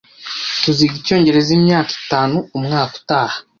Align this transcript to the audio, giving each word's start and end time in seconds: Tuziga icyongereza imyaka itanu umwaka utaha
Tuziga 0.61 0.93
icyongereza 0.99 1.51
imyaka 1.59 1.91
itanu 1.99 2.37
umwaka 2.57 2.93
utaha 3.01 3.37